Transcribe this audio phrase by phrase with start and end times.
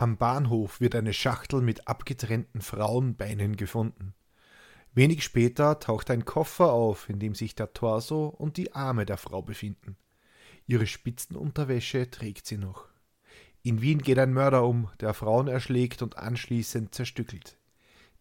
[0.00, 4.14] Am Bahnhof wird eine Schachtel mit abgetrennten Frauenbeinen gefunden.
[4.94, 9.16] Wenig später taucht ein Koffer auf, in dem sich der Torso und die Arme der
[9.16, 9.96] Frau befinden.
[10.68, 12.86] Ihre Spitzenunterwäsche trägt sie noch.
[13.64, 17.58] In Wien geht ein Mörder um, der Frauen erschlägt und anschließend zerstückelt.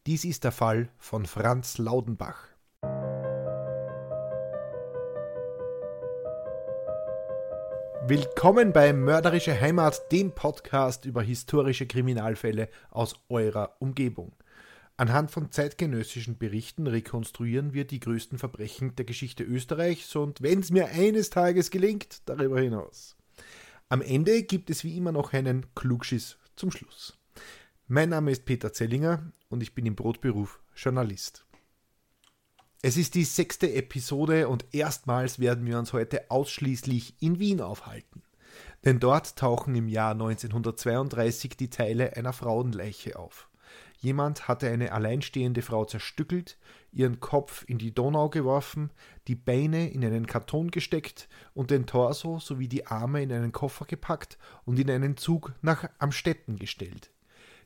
[0.08, 2.48] Dies ist der Fall von Franz Laudenbach.
[8.10, 14.32] Willkommen bei Mörderische Heimat, dem Podcast über historische Kriminalfälle aus eurer Umgebung.
[14.96, 20.72] Anhand von zeitgenössischen Berichten rekonstruieren wir die größten Verbrechen der Geschichte Österreichs und wenn es
[20.72, 23.18] mir eines Tages gelingt, darüber hinaus.
[23.90, 27.18] Am Ende gibt es wie immer noch einen Klugschiss zum Schluss.
[27.90, 31.47] Mein Name ist Peter Zellinger und ich bin im Brotberuf Journalist.
[32.84, 38.22] Es ist die sechste Episode und erstmals werden wir uns heute ausschließlich in Wien aufhalten.
[38.86, 43.50] Denn dort tauchen im Jahr 1932 die Teile einer Frauenleiche auf.
[43.98, 46.60] Jemand hatte eine alleinstehende Frau zerstückelt,
[46.92, 48.92] ihren Kopf in die Donau geworfen,
[49.28, 53.86] die Beine in einen Karton gesteckt und den Torso sowie die Arme in einen Koffer
[53.86, 57.10] gepackt und in einen Zug nach Amstetten gestellt.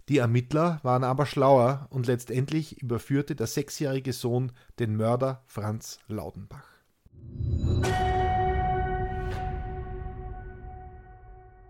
[0.10, 6.68] Die Ermittler waren aber schlauer und letztendlich überführte der sechsjährige Sohn den Mörder Franz Laudenbach.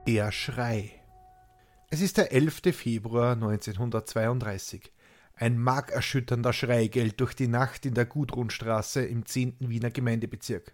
[0.08, 0.92] Der Schrei.
[1.90, 2.74] Es ist der 11.
[2.74, 4.92] Februar 1932.
[5.36, 9.58] Ein markerschütternder Schrei gellt durch die Nacht in der Gudrunstraße im 10.
[9.60, 10.74] Wiener Gemeindebezirk.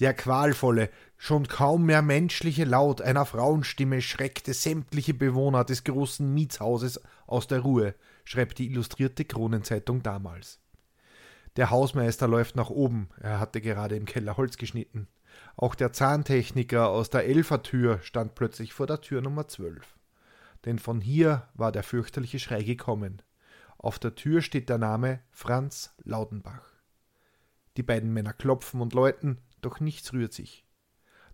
[0.00, 7.00] Der qualvolle, schon kaum mehr menschliche Laut einer Frauenstimme schreckte sämtliche Bewohner des großen Mietshauses
[7.26, 10.58] aus der Ruhe, schreibt die illustrierte Kronenzeitung damals.
[11.56, 15.06] Der Hausmeister läuft nach oben, er hatte gerade im Keller Holz geschnitten.
[15.56, 19.98] Auch der Zahntechniker aus der Elfertür stand plötzlich vor der Tür Nummer 12.
[20.64, 23.20] Denn von hier war der fürchterliche Schrei gekommen.
[23.76, 26.72] Auf der Tür steht der Name Franz Laudenbach.
[27.76, 30.64] Die beiden Männer klopfen und läuten, doch nichts rührt sich.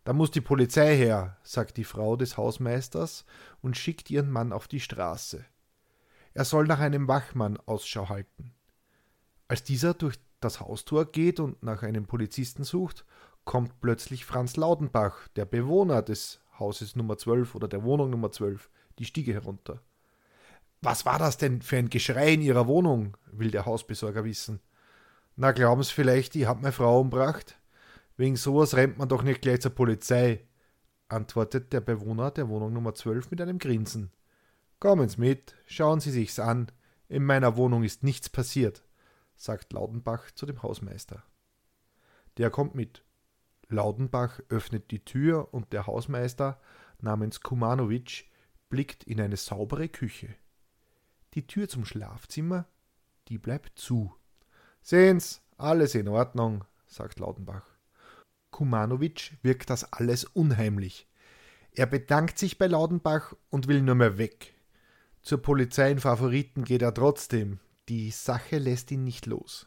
[0.04, 3.24] Da muss die Polizei her, sagt die Frau des Hausmeisters
[3.60, 5.44] und schickt ihren Mann auf die Straße.
[6.32, 8.52] Er soll nach einem Wachmann Ausschau halten.
[9.48, 13.04] Als dieser durch das Haustor geht und nach einem Polizisten sucht,
[13.44, 18.70] kommt plötzlich Franz Laudenbach, der Bewohner des Hauses Nummer 12 oder der Wohnung Nummer 12,
[18.98, 19.80] die Stiege herunter.
[20.82, 23.16] Was war das denn für ein Geschrei in Ihrer Wohnung?
[23.32, 24.60] will der Hausbesorger wissen.
[25.36, 27.58] Na, glauben Sie vielleicht, ich hab meine Frau umbracht?
[28.16, 30.46] Wegen sowas rennt man doch nicht gleich zur Polizei,
[31.08, 34.10] antwortet der Bewohner der Wohnung Nummer 12 mit einem Grinsen.
[34.80, 36.70] Kommen Sie mit, schauen Sie sich's an.
[37.08, 38.82] In meiner Wohnung ist nichts passiert,
[39.36, 41.22] sagt Laudenbach zu dem Hausmeister.
[42.38, 43.04] Der kommt mit.
[43.68, 46.60] Laudenbach öffnet die Tür und der Hausmeister
[47.00, 48.24] namens Kumanowitsch
[48.68, 50.34] blickt in eine saubere Küche.
[51.34, 52.66] Die Tür zum Schlafzimmer,
[53.28, 54.14] die bleibt zu.
[54.82, 57.75] Sehen's, alles in Ordnung, sagt Laudenbach.
[58.56, 61.06] Kumanowitsch wirkt das alles unheimlich.
[61.72, 64.54] Er bedankt sich bei Laudenbach und will nur mehr weg.
[65.20, 67.60] Zur Polizei in Favoriten geht er trotzdem.
[67.90, 69.66] Die Sache lässt ihn nicht los.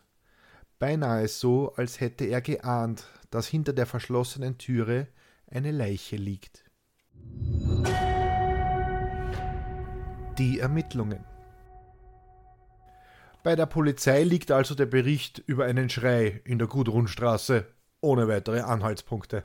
[0.80, 5.08] Beinahe so, als hätte er geahnt, dass hinter der verschlossenen Türe
[5.46, 6.64] eine Leiche liegt.
[10.40, 11.24] Die Ermittlungen.
[13.44, 17.68] Bei der Polizei liegt also der Bericht über einen Schrei in der Gudrunstraße
[18.02, 19.44] ohne weitere Anhaltspunkte.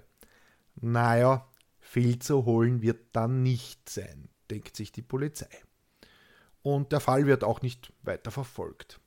[0.76, 1.46] Naja,
[1.80, 5.48] viel zu holen wird dann nicht sein, denkt sich die Polizei.
[6.62, 9.00] Und der Fall wird auch nicht weiter verfolgt.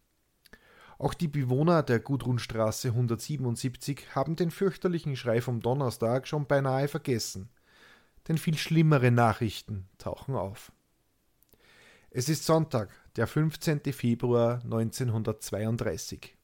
[0.99, 7.49] Auch die Bewohner der Gudrunstraße 177 haben den fürchterlichen Schrei vom Donnerstag schon beinahe vergessen.
[8.27, 10.71] Denn viel schlimmere Nachrichten tauchen auf.
[12.09, 13.81] Es ist Sonntag, der 15.
[13.93, 16.36] Februar 1932.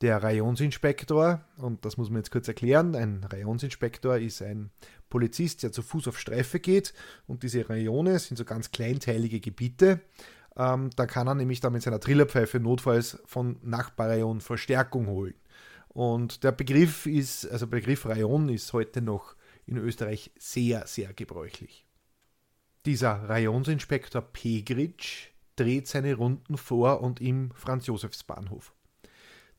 [0.00, 4.70] Der Rayonsinspektor, und das muss man jetzt kurz erklären, ein Rayonsinspektor ist ein
[5.10, 6.94] Polizist, der zu Fuß auf Streife geht
[7.26, 10.00] und diese Rayone sind so ganz kleinteilige Gebiete.
[10.56, 15.34] Ähm, da kann er nämlich dann mit seiner Trillerpfeife notfalls von Nachbarrayon Verstärkung holen.
[15.88, 19.34] Und der Begriff ist, also Begriff Rayon ist heute noch
[19.66, 21.86] in Österreich sehr, sehr gebräuchlich.
[22.86, 28.72] Dieser Rayonsinspektor Pegritsch dreht seine Runden vor und im Franz-Josefs-Bahnhof.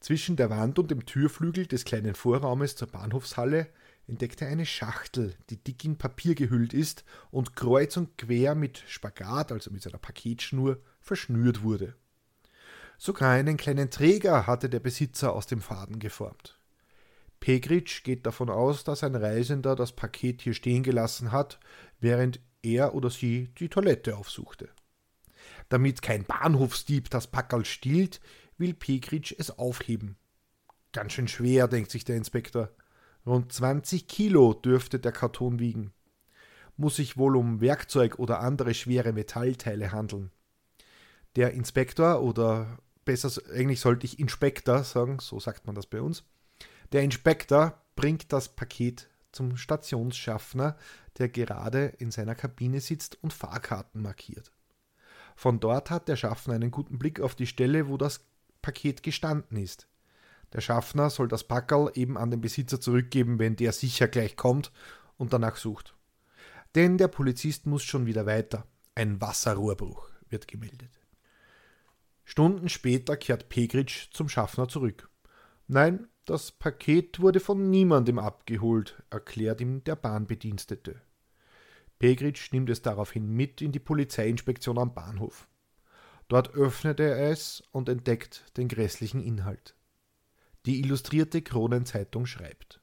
[0.02, 3.68] Zwischen der Wand und dem Türflügel des kleinen Vorraumes zur Bahnhofshalle
[4.08, 8.84] entdeckt er eine Schachtel, die dick in Papier gehüllt ist und kreuz und quer mit
[8.88, 11.96] Spagat, also mit seiner Paketschnur, verschnürt wurde.
[12.98, 16.58] Sogar einen kleinen Träger hatte der Besitzer aus dem Faden geformt.
[17.40, 21.60] Pegritsch geht davon aus, dass ein Reisender das Paket hier stehen gelassen hat,
[22.00, 24.70] während er oder sie die Toilette aufsuchte.
[25.70, 28.20] Damit kein Bahnhofsdieb das Packerl stiehlt,
[28.58, 30.18] will Pegritsch es aufheben.
[30.94, 32.70] Ganz schön schwer, denkt sich der Inspektor.
[33.26, 35.94] Rund 20 Kilo dürfte der Karton wiegen.
[36.76, 40.32] Muss sich wohl um Werkzeug oder andere schwere Metallteile handeln.
[41.36, 46.24] Der Inspektor oder besser eigentlich sollte ich Inspektor sagen, so sagt man das bei uns.
[46.92, 50.76] Der Inspektor bringt das Paket zum Stationsschaffner,
[51.18, 54.52] der gerade in seiner Kabine sitzt und Fahrkarten markiert.
[55.36, 58.26] Von dort hat der Schaffner einen guten Blick auf die Stelle, wo das
[58.62, 59.88] Paket gestanden ist.
[60.54, 64.72] Der Schaffner soll das Packerl eben an den Besitzer zurückgeben, wenn der sicher gleich kommt
[65.18, 65.96] und danach sucht.
[66.76, 68.66] Denn der Polizist muss schon wieder weiter.
[68.96, 70.92] Ein Wasserrohrbruch wird gemeldet.
[72.24, 75.10] Stunden später kehrt Pegritsch zum Schaffner zurück.
[75.68, 81.02] Nein, das Paket wurde von niemandem abgeholt, erklärt ihm der Bahnbedienstete.
[82.00, 85.48] Pegritsch nimmt es daraufhin mit in die Polizeiinspektion am Bahnhof.
[86.32, 89.76] Dort öffnet er es und entdeckt den grässlichen Inhalt.
[90.66, 92.80] Die illustrierte Kronenzeitung schreibt.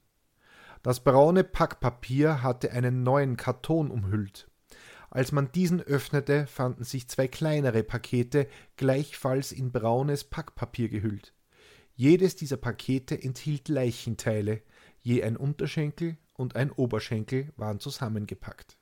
[0.83, 4.51] Das braune Packpapier hatte einen neuen Karton umhüllt.
[5.09, 11.33] Als man diesen öffnete, fanden sich zwei kleinere Pakete, gleichfalls in braunes Packpapier gehüllt.
[11.95, 14.61] Jedes dieser Pakete enthielt Leichenteile,
[15.01, 18.77] je ein Unterschenkel und ein Oberschenkel waren zusammengepackt.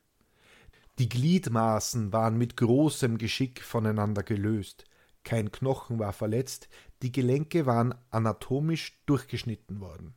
[0.99, 4.87] Die Gliedmaßen waren mit großem Geschick voneinander gelöst,
[5.25, 6.69] kein Knochen war verletzt,
[7.03, 10.15] die Gelenke waren anatomisch durchgeschnitten worden.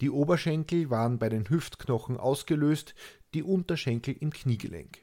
[0.00, 2.94] Die Oberschenkel waren bei den Hüftknochen ausgelöst,
[3.34, 5.02] die Unterschenkel im Kniegelenk.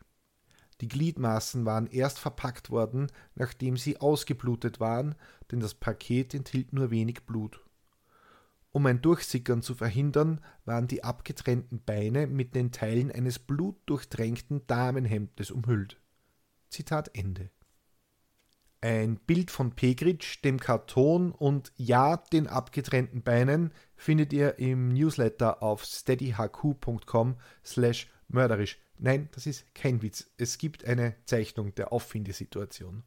[0.82, 5.16] Die Gliedmaßen waren erst verpackt worden, nachdem sie ausgeblutet waren,
[5.52, 7.65] denn das Paket enthielt nur wenig Blut.
[8.76, 15.50] Um ein Durchsickern zu verhindern, waren die abgetrennten Beine mit den Teilen eines blutdurchtränkten Damenhemdes
[15.50, 16.02] umhüllt.
[16.68, 17.52] Zitat Ende.
[18.82, 25.64] Ein Bild von Pegritsch, dem Karton und ja, den abgetrennten Beinen findet ihr im Newsletter
[25.64, 28.78] auf steadyhq.com slash mörderisch.
[28.98, 30.30] Nein, das ist kein Witz.
[30.36, 33.06] Es gibt eine Zeichnung der Auffindesituation.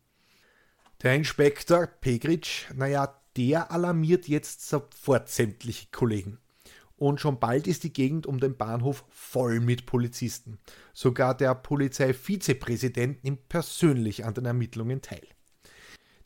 [1.03, 6.39] Der Inspektor Pegritsch, naja, der alarmiert jetzt sofort sämtliche Kollegen.
[6.97, 10.59] Und schon bald ist die Gegend um den Bahnhof voll mit Polizisten.
[10.93, 15.25] Sogar der Polizeivizepräsident nimmt persönlich an den Ermittlungen teil.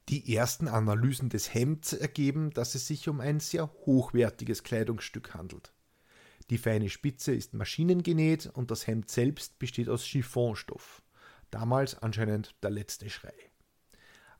[0.08, 5.74] Die ersten Analysen des Hemds ergeben, dass es sich um ein sehr hochwertiges Kleidungsstück handelt.
[6.48, 11.02] Die feine Spitze ist maschinengenäht und das Hemd selbst besteht aus Chiffonstoff.
[11.50, 13.51] Damals anscheinend der letzte Schrei.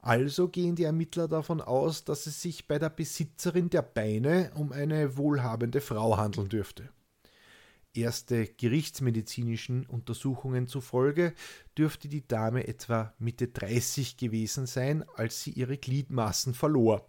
[0.03, 4.73] Also gehen die Ermittler davon aus, dass es sich bei der Besitzerin der Beine um
[4.73, 6.91] eine wohlhabende Frau handeln dürfte.
[7.95, 11.35] Erste gerichtsmedizinischen Untersuchungen zufolge
[11.79, 17.09] dürfte die Dame etwa Mitte 30 gewesen sein, als sie ihre Gliedmaßen verlor.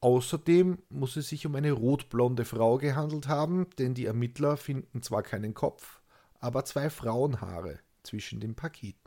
[0.00, 5.22] Außerdem muss es sich um eine rotblonde Frau gehandelt haben, denn die Ermittler finden zwar
[5.22, 6.00] keinen Kopf,
[6.40, 9.03] aber zwei Frauenhaare zwischen den Paketen.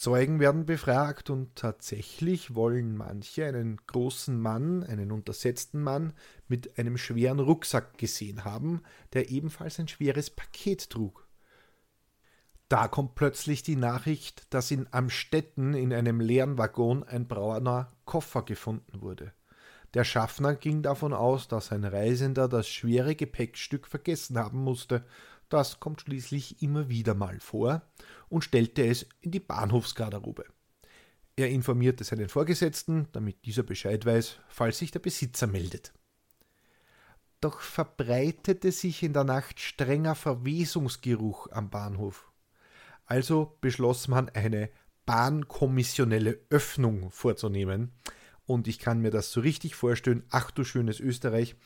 [0.00, 6.14] Zeugen werden befragt und tatsächlich wollen manche einen großen Mann, einen untersetzten Mann
[6.48, 8.80] mit einem schweren Rucksack gesehen haben,
[9.12, 11.28] der ebenfalls ein schweres Paket trug.
[12.70, 18.42] Da kommt plötzlich die Nachricht, dass in Amstetten in einem leeren Waggon ein brauner Koffer
[18.42, 19.34] gefunden wurde.
[19.92, 25.04] Der Schaffner ging davon aus, dass ein Reisender das schwere Gepäckstück vergessen haben musste
[25.50, 27.82] das kommt schließlich immer wieder mal vor
[28.28, 30.44] und stellte es in die Bahnhofsgarderobe.
[31.36, 35.92] Er informierte seinen Vorgesetzten, damit dieser Bescheid weiß, falls sich der Besitzer meldet.
[37.40, 42.30] Doch verbreitete sich in der Nacht strenger Verwesungsgeruch am Bahnhof.
[43.06, 44.70] Also beschloss man eine
[45.06, 47.92] bahnkommissionelle Öffnung vorzunehmen.
[48.44, 51.56] Und ich kann mir das so richtig vorstellen, ach du schönes Österreich.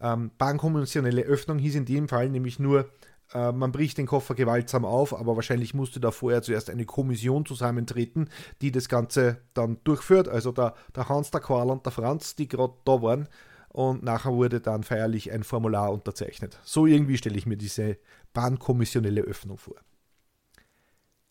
[0.00, 2.90] Ähm, bahnkommissionelle Öffnung hieß in dem Fall nämlich nur,
[3.32, 7.46] äh, man bricht den Koffer gewaltsam auf, aber wahrscheinlich musste da vorher zuerst eine Kommission
[7.46, 8.28] zusammentreten,
[8.60, 10.28] die das Ganze dann durchführt.
[10.28, 13.28] Also der, der Hans, der Karl und der Franz, die gerade da waren.
[13.68, 16.60] Und nachher wurde dann feierlich ein Formular unterzeichnet.
[16.62, 17.98] So irgendwie stelle ich mir diese
[18.32, 19.76] bahnkommissionelle Öffnung vor.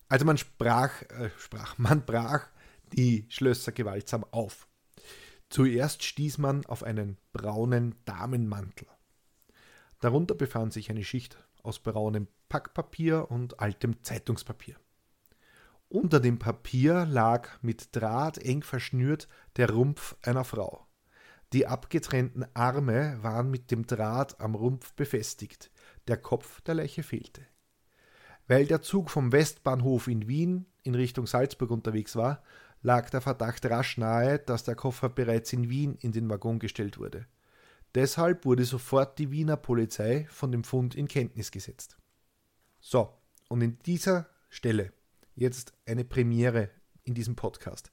[0.08, 2.48] Also man sprach, äh, sprach, man brach
[2.92, 4.68] die Schlösser gewaltsam auf.
[5.48, 8.88] Zuerst stieß man auf einen braunen Damenmantel.
[10.00, 14.76] Darunter befand sich eine Schicht aus braunem Packpapier und altem Zeitungspapier.
[15.88, 20.86] Unter dem Papier lag mit Draht eng verschnürt der Rumpf einer Frau.
[21.52, 25.70] Die abgetrennten Arme waren mit dem Draht am Rumpf befestigt,
[26.08, 27.42] der Kopf der Leiche fehlte.
[28.46, 32.42] Weil der Zug vom Westbahnhof in Wien in Richtung Salzburg unterwegs war,
[32.82, 36.98] lag der Verdacht rasch nahe, dass der Koffer bereits in Wien in den Waggon gestellt
[36.98, 37.26] wurde.
[37.94, 41.96] Deshalb wurde sofort die Wiener Polizei von dem Fund in Kenntnis gesetzt.
[42.80, 43.12] So,
[43.48, 44.92] und in dieser Stelle
[45.34, 46.70] jetzt eine Premiere
[47.04, 47.92] in diesem Podcast.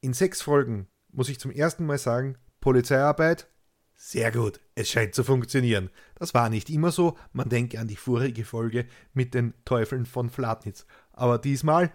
[0.00, 3.46] In sechs Folgen muss ich zum ersten Mal sagen, Polizeiarbeit,
[3.94, 5.90] sehr gut, es scheint zu funktionieren.
[6.16, 10.28] Das war nicht immer so, man denke an die vorige Folge mit den Teufeln von
[10.28, 10.86] Flatnitz.
[11.12, 11.92] Aber diesmal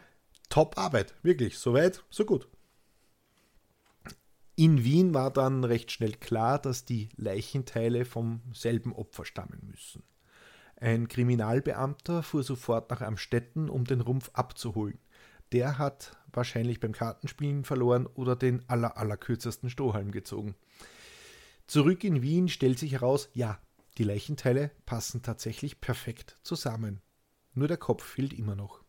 [0.50, 2.48] Top-Arbeit, wirklich, so weit, so gut.
[4.60, 10.02] In Wien war dann recht schnell klar, dass die Leichenteile vom selben Opfer stammen müssen.
[10.78, 14.98] Ein Kriminalbeamter fuhr sofort nach Amstetten, um den Rumpf abzuholen.
[15.52, 20.56] Der hat wahrscheinlich beim Kartenspielen verloren oder den aller, allerkürzesten Strohhalm gezogen.
[21.68, 23.60] Zurück in Wien stellt sich heraus, ja,
[24.00, 27.02] die Leichenteile passen tatsächlich perfekt zusammen.
[27.54, 28.84] Nur der Kopf fehlt immer noch.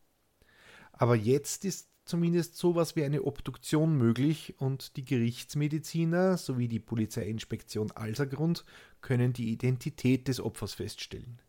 [0.93, 7.91] Aber jetzt ist zumindest sowas wie eine Obduktion möglich und die Gerichtsmediziner sowie die Polizeiinspektion
[7.93, 8.65] Alsergrund
[9.01, 11.41] können die Identität des Opfers feststellen.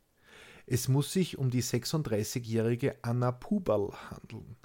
[0.65, 4.57] Es muss sich um die 36-jährige Anna Puberl handeln.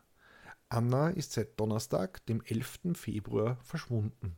[0.68, 2.80] Anna ist seit Donnerstag, dem 11.
[2.94, 4.36] Februar, verschwunden.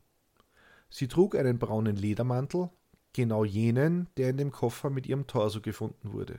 [0.90, 2.70] Sie trug einen braunen Ledermantel,
[3.12, 6.38] genau jenen, der in dem Koffer mit ihrem Torso gefunden wurde.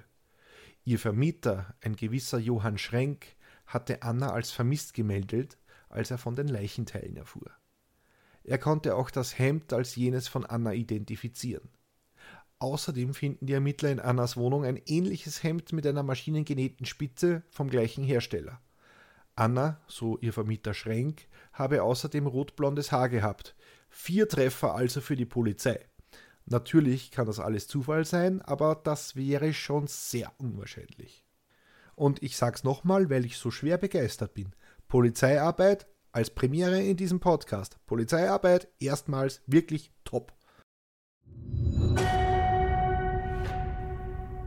[0.86, 3.36] Ihr Vermieter, ein gewisser Johann Schrenk,
[3.68, 5.58] hatte Anna als vermisst gemeldet,
[5.90, 7.52] als er von den Leichenteilen erfuhr.
[8.44, 11.70] Er konnte auch das Hemd als jenes von Anna identifizieren.
[12.60, 17.70] Außerdem finden die Ermittler in Annas Wohnung ein ähnliches Hemd mit einer maschinengenähten Spitze vom
[17.70, 18.60] gleichen Hersteller.
[19.36, 23.56] Anna, so ihr Vermieter Schrenk, habe außerdem rotblondes Haar gehabt.
[23.90, 25.86] Vier Treffer also für die Polizei.
[26.46, 31.27] Natürlich kann das alles Zufall sein, aber das wäre schon sehr unwahrscheinlich.
[31.98, 34.54] Und ich sag's nochmal, weil ich so schwer begeistert bin.
[34.88, 37.84] Polizeiarbeit als Premiere in diesem Podcast.
[37.88, 40.32] Polizeiarbeit erstmals wirklich top.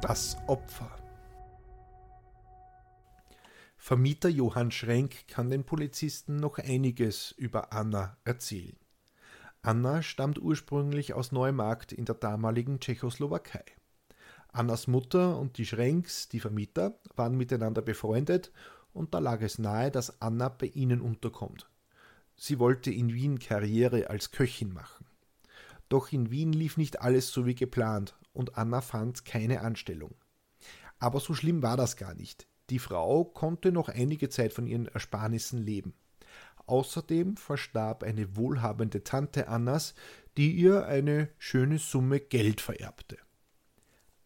[0.01, 0.97] Das Opfer.
[3.77, 8.79] Vermieter Johann Schrenk kann den Polizisten noch einiges über Anna erzählen.
[9.61, 13.65] Anna stammt ursprünglich aus Neumarkt in der damaligen Tschechoslowakei.
[14.53, 18.53] Annas Mutter und die Schrenks, die Vermieter, waren miteinander befreundet
[18.93, 21.69] und da lag es nahe, dass Anna bei ihnen unterkommt.
[22.37, 25.07] Sie wollte in Wien Karriere als Köchin machen.
[25.89, 30.15] Doch in Wien lief nicht alles so wie geplant und Anna fand keine Anstellung.
[30.99, 32.47] Aber so schlimm war das gar nicht.
[32.71, 35.95] Die Frau konnte noch einige Zeit von ihren Ersparnissen leben.
[36.67, 39.95] Außerdem verstarb eine wohlhabende Tante Annas,
[40.37, 43.19] die ihr eine schöne Summe Geld vererbte.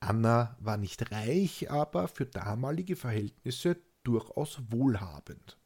[0.05, 5.59] Anna war nicht reich, aber für damalige Verhältnisse durchaus wohlhabend.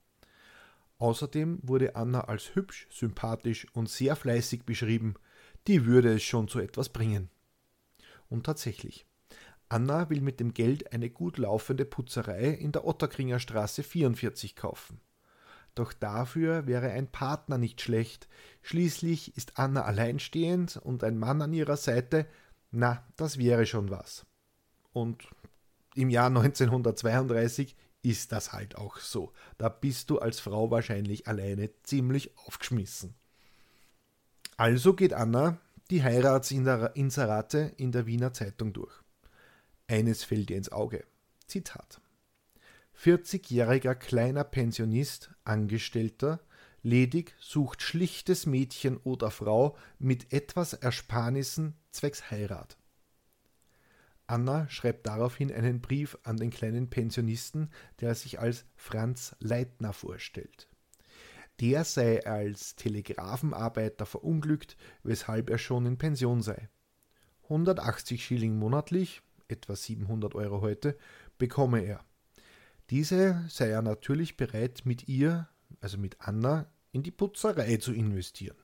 [0.98, 5.14] Außerdem wurde Anna als hübsch, sympathisch und sehr fleißig beschrieben,
[5.66, 7.30] die würde es schon zu etwas bringen.
[8.28, 9.06] Und tatsächlich,
[9.68, 15.00] Anna will mit dem Geld eine gut laufende Putzerei in der Otterkringer Straße 44 kaufen.
[15.74, 18.28] Doch dafür wäre ein Partner nicht schlecht.
[18.62, 22.26] Schließlich ist Anna alleinstehend und ein Mann an ihrer Seite,
[22.70, 24.26] na, das wäre schon was.
[24.92, 25.28] Und
[25.94, 29.32] im Jahr 1932 ist das halt auch so.
[29.58, 33.14] Da bist du als Frau wahrscheinlich alleine ziemlich aufgeschmissen.
[34.56, 38.92] Also geht Anna die Heiratsinserate in der Wiener Zeitung durch.
[39.86, 41.04] Eines fällt ihr ins Auge.
[41.46, 42.00] Zitat.
[43.02, 46.40] 40-jähriger kleiner Pensionist, Angestellter,
[46.82, 52.77] ledig, sucht schlichtes Mädchen oder Frau mit etwas Ersparnissen zwecks Heirat.
[54.28, 57.70] Anna schreibt daraufhin einen Brief an den kleinen Pensionisten,
[58.00, 60.68] der sich als Franz Leitner vorstellt.
[61.60, 66.68] Der sei als Telegrafenarbeiter verunglückt, weshalb er schon in Pension sei.
[67.44, 70.96] 180 Schilling monatlich, etwa 700 Euro heute,
[71.38, 72.04] bekomme er.
[72.90, 75.48] Diese sei er natürlich bereit, mit ihr,
[75.80, 78.56] also mit Anna, in die Putzerei zu investieren.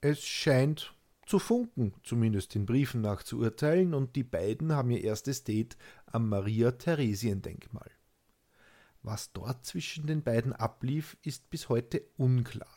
[0.00, 0.94] Es scheint
[1.26, 5.76] zu funken, zumindest den Briefen nach zu urteilen, und die beiden haben ihr erstes Date
[6.06, 7.90] am Maria-Theresien-Denkmal.
[9.02, 12.74] Was dort zwischen den beiden ablief, ist bis heute unklar.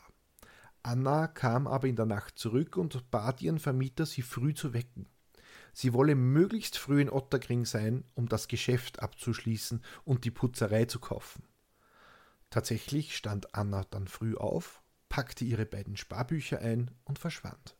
[0.82, 5.06] Anna kam aber in der Nacht zurück und bat ihren Vermieter, sie früh zu wecken.
[5.72, 10.98] Sie wolle möglichst früh in Otterkring sein, um das Geschäft abzuschließen und die Putzerei zu
[10.98, 11.44] kaufen.
[12.50, 17.77] Tatsächlich stand Anna dann früh auf, packte ihre beiden Sparbücher ein und verschwand.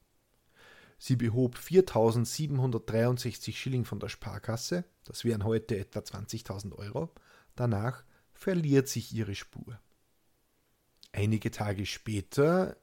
[0.99, 7.11] Sie behob 4.763 Schilling von der Sparkasse, das wären heute etwa 20.000 Euro.
[7.55, 8.03] Danach
[8.33, 9.81] verliert sich ihre Spur.
[11.13, 12.77] Einige Tage später,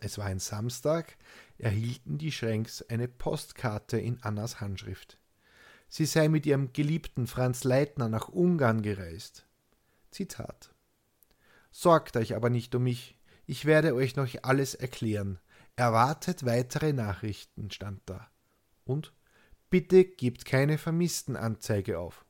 [0.00, 1.16] es war ein Samstag,
[1.58, 5.18] erhielten die Schränks eine Postkarte in Annas Handschrift.
[5.88, 9.46] Sie sei mit ihrem geliebten Franz Leitner nach Ungarn gereist.
[10.10, 10.74] Zitat
[11.70, 15.38] Sorgt euch aber nicht um mich, ich werde euch noch alles erklären.
[15.76, 18.30] Erwartet weitere Nachrichten, stand da.
[18.84, 19.12] Und
[19.68, 22.24] bitte gebt keine Vermisstenanzeige auf.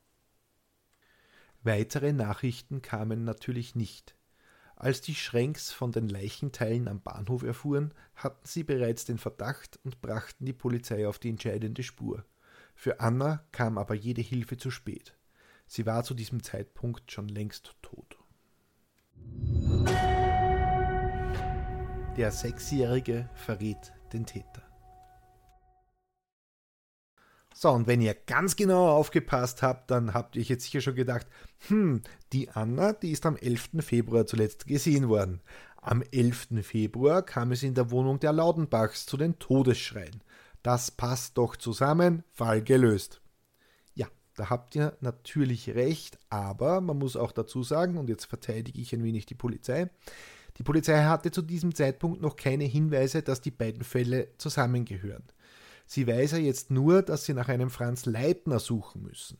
[1.62, 4.16] Weitere Nachrichten kamen natürlich nicht.
[4.74, 10.02] Als die Schränks von den Leichenteilen am Bahnhof erfuhren, hatten sie bereits den Verdacht und
[10.02, 12.24] brachten die Polizei auf die entscheidende Spur.
[12.74, 15.16] Für Anna kam aber jede Hilfe zu spät.
[15.66, 18.18] Sie war zu diesem Zeitpunkt schon längst tot.
[22.16, 24.62] Der Sechsjährige verrät den Täter.
[27.52, 30.94] So, und wenn ihr ganz genau aufgepasst habt, dann habt ihr euch jetzt sicher schon
[30.94, 31.26] gedacht,
[31.68, 32.00] hm,
[32.32, 33.82] die Anna, die ist am 11.
[33.82, 35.42] Februar zuletzt gesehen worden.
[35.76, 36.62] Am 11.
[36.62, 40.22] Februar kam es in der Wohnung der Laudenbachs zu den Todesschreien.
[40.62, 43.20] Das passt doch zusammen, Fall gelöst.
[43.94, 44.06] Ja,
[44.36, 48.94] da habt ihr natürlich recht, aber man muss auch dazu sagen, und jetzt verteidige ich
[48.94, 49.90] ein wenig die Polizei,
[50.58, 55.24] die Polizei hatte zu diesem Zeitpunkt noch keine Hinweise, dass die beiden Fälle zusammengehören.
[55.86, 59.38] Sie weiß ja jetzt nur, dass sie nach einem Franz Leitner suchen müssen.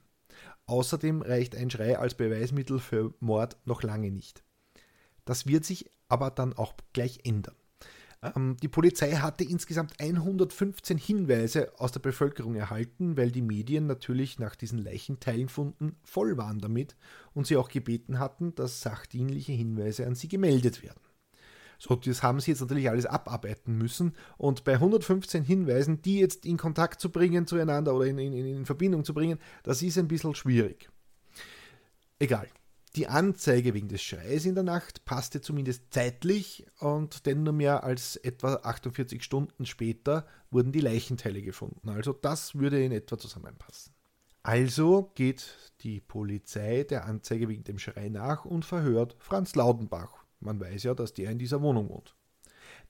[0.66, 4.42] Außerdem reicht ein Schrei als Beweismittel für Mord noch lange nicht.
[5.24, 7.54] Das wird sich aber dann auch gleich ändern.
[8.22, 14.38] Ähm, die Polizei hatte insgesamt 115 Hinweise aus der Bevölkerung erhalten, weil die Medien natürlich
[14.38, 16.96] nach diesen Leichenteilenfunden voll waren damit
[17.34, 21.00] und sie auch gebeten hatten, dass sachdienliche Hinweise an sie gemeldet werden.
[21.78, 24.14] So, das haben sie jetzt natürlich alles abarbeiten müssen.
[24.36, 28.66] Und bei 115 Hinweisen, die jetzt in Kontakt zu bringen zueinander oder in, in, in
[28.66, 30.88] Verbindung zu bringen, das ist ein bisschen schwierig.
[32.18, 32.48] Egal.
[32.96, 37.84] Die Anzeige wegen des Schreis in der Nacht passte zumindest zeitlich und denn nur mehr
[37.84, 41.90] als etwa 48 Stunden später wurden die Leichenteile gefunden.
[41.90, 43.92] Also das würde in etwa zusammenpassen.
[44.42, 50.24] Also geht die Polizei der Anzeige wegen dem Schrei nach und verhört Franz Laudenbach.
[50.40, 52.14] Man weiß ja, dass der in dieser Wohnung wohnt.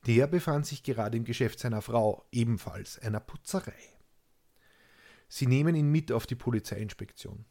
[0.07, 3.75] Der befand sich gerade im Geschäft seiner Frau, ebenfalls einer Putzerei.
[5.29, 7.45] Sie nehmen ihn mit auf die Polizeiinspektion.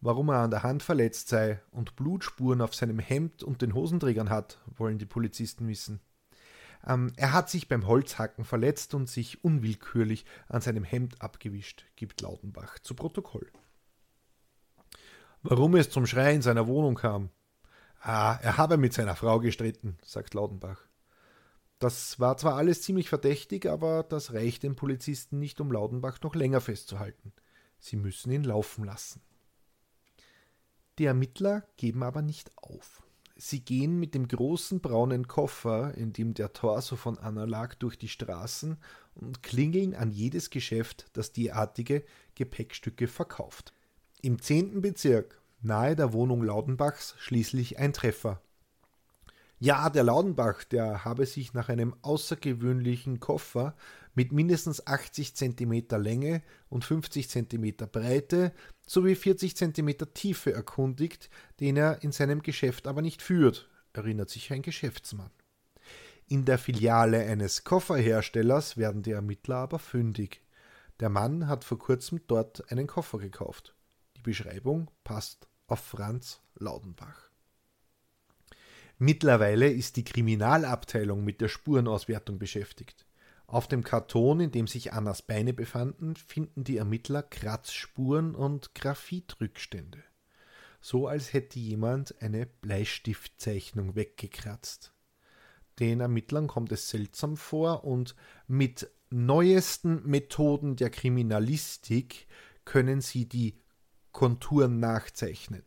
[0.00, 4.30] Warum er an der Hand verletzt sei und Blutspuren auf seinem Hemd und den Hosenträgern
[4.30, 6.00] hat, wollen die Polizisten wissen.
[6.84, 12.20] Ähm, er hat sich beim Holzhacken verletzt und sich unwillkürlich an seinem Hemd abgewischt, gibt
[12.20, 13.50] Lautenbach zu Protokoll.
[15.44, 17.30] Warum es zum Schrei in seiner Wohnung kam?
[18.04, 20.88] Ah, er habe mit seiner Frau gestritten, sagt Lautenbach.
[21.78, 26.34] Das war zwar alles ziemlich verdächtig, aber das reicht den Polizisten nicht, um Laudenbach noch
[26.34, 27.32] länger festzuhalten.
[27.78, 29.22] Sie müssen ihn laufen lassen.
[30.98, 33.04] Die Ermittler geben aber nicht auf.
[33.36, 37.98] Sie gehen mit dem großen braunen Koffer, in dem der Torso von Anna lag, durch
[37.98, 38.78] die Straßen
[39.14, 43.72] und klingeln an jedes Geschäft, das derartige Gepäckstücke verkauft.
[44.22, 48.40] Im zehnten Bezirk, nahe der Wohnung Laudenbachs, schließlich ein Treffer.
[49.58, 53.76] Ja, der Laudenbach, der habe sich nach einem außergewöhnlichen Koffer
[54.12, 58.52] mit mindestens 80 cm Länge und 50 cm Breite
[58.86, 64.52] sowie 40 cm Tiefe erkundigt, den er in seinem Geschäft aber nicht führt, erinnert sich
[64.52, 65.30] ein Geschäftsmann.
[66.26, 70.40] In der Filiale eines Kofferherstellers werden die Ermittler aber fündig.
[70.98, 73.76] Der Mann hat vor kurzem dort einen Koffer gekauft.
[74.16, 77.30] Die Beschreibung passt auf Franz Laudenbach.
[78.98, 83.06] Mittlerweile ist die Kriminalabteilung mit der Spurenauswertung beschäftigt.
[83.46, 90.02] Auf dem Karton, in dem sich Annas Beine befanden, finden die Ermittler Kratzspuren und Graphitrückstände.
[90.82, 94.92] So als hätte jemand eine Bleistiftzeichnung weggekratzt.
[95.78, 98.14] Den Ermittlern kommt es seltsam vor und
[98.46, 102.26] mit neuesten Methoden der Kriminalistik
[102.66, 103.56] können sie die
[104.12, 105.62] Konturen nachzeichnen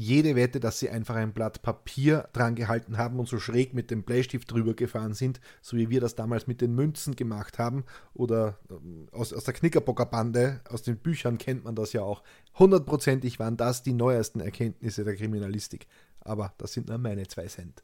[0.00, 3.90] jede Wette, dass sie einfach ein Blatt Papier dran gehalten haben und so schräg mit
[3.90, 7.84] dem Bleistift drüber gefahren sind, so wie wir das damals mit den Münzen gemacht haben
[8.14, 12.22] oder ähm, aus, aus der Knickerbockerbande, aus den Büchern kennt man das ja auch.
[12.58, 15.86] Hundertprozentig waren das die neuesten Erkenntnisse der Kriminalistik.
[16.20, 17.82] Aber das sind nur meine zwei Cent.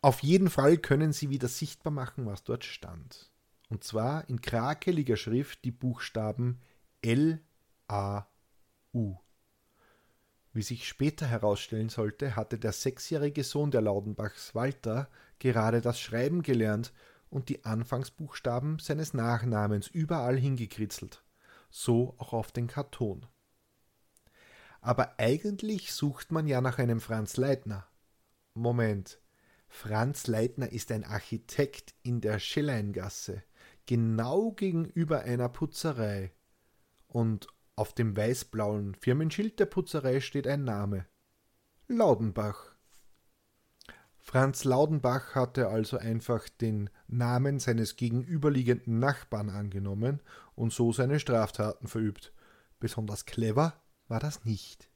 [0.00, 3.30] Auf jeden Fall können sie wieder sichtbar machen, was dort stand.
[3.68, 6.60] Und zwar in krakeliger Schrift die Buchstaben
[7.02, 7.40] L,
[7.86, 8.26] A,
[8.94, 9.16] U.
[10.52, 16.42] Wie sich später herausstellen sollte, hatte der sechsjährige Sohn der Laudenbachs, Walter, gerade das Schreiben
[16.42, 16.92] gelernt
[17.28, 21.24] und die Anfangsbuchstaben seines Nachnamens überall hingekritzelt,
[21.70, 23.26] so auch auf den Karton.
[24.80, 27.88] Aber eigentlich sucht man ja nach einem Franz Leitner.
[28.54, 29.18] Moment,
[29.66, 33.42] Franz Leitner ist ein Architekt in der Schelleingasse,
[33.86, 36.32] genau gegenüber einer Putzerei.
[37.08, 41.06] Und auf dem weißblauen Firmenschild der Putzerei steht ein Name.
[41.88, 42.74] Laudenbach.
[44.18, 50.22] Franz Laudenbach hatte also einfach den Namen seines gegenüberliegenden Nachbarn angenommen
[50.54, 52.32] und so seine Straftaten verübt.
[52.80, 53.74] Besonders clever
[54.08, 54.88] war das nicht.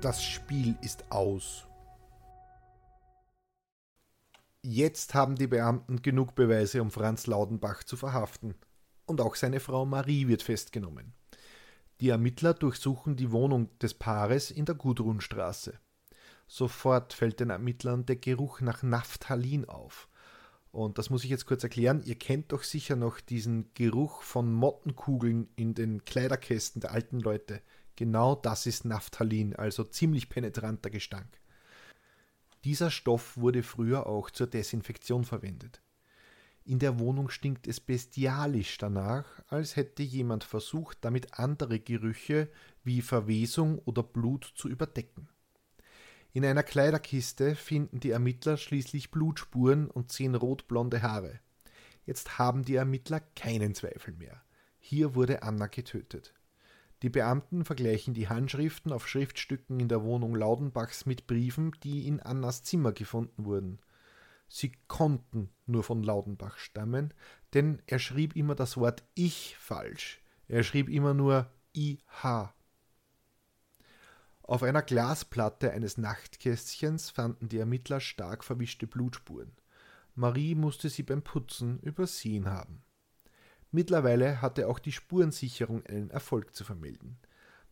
[0.00, 1.66] Das Spiel ist aus.
[4.62, 8.54] Jetzt haben die Beamten genug Beweise, um Franz Laudenbach zu verhaften.
[9.08, 11.14] Und auch seine Frau Marie wird festgenommen.
[12.02, 15.80] Die Ermittler durchsuchen die Wohnung des Paares in der Gudrunstraße.
[16.46, 20.10] Sofort fällt den Ermittlern der Geruch nach Naphthalin auf.
[20.72, 22.02] Und das muss ich jetzt kurz erklären.
[22.04, 27.62] Ihr kennt doch sicher noch diesen Geruch von Mottenkugeln in den Kleiderkästen der alten Leute.
[27.96, 31.40] Genau das ist Naphthalin, also ziemlich penetranter Gestank.
[32.64, 35.80] Dieser Stoff wurde früher auch zur Desinfektion verwendet.
[36.68, 42.50] In der Wohnung stinkt es bestialisch danach, als hätte jemand versucht, damit andere Gerüche
[42.84, 45.30] wie Verwesung oder Blut zu überdecken.
[46.34, 51.40] In einer Kleiderkiste finden die Ermittler schließlich Blutspuren und zehn rotblonde Haare.
[52.04, 54.42] Jetzt haben die Ermittler keinen Zweifel mehr.
[54.78, 56.34] Hier wurde Anna getötet.
[57.00, 62.20] Die Beamten vergleichen die Handschriften auf Schriftstücken in der Wohnung Laudenbachs mit Briefen, die in
[62.20, 63.78] Annas Zimmer gefunden wurden.
[64.48, 67.12] Sie konnten nur von Laudenbach stammen,
[67.54, 70.22] denn er schrieb immer das Wort Ich falsch.
[70.48, 72.54] Er schrieb immer nur IH.
[74.42, 79.52] Auf einer Glasplatte eines Nachtkästchens fanden die Ermittler stark verwischte Blutspuren.
[80.14, 82.82] Marie musste sie beim Putzen übersehen haben.
[83.70, 87.18] Mittlerweile hatte auch die Spurensicherung einen Erfolg zu vermelden.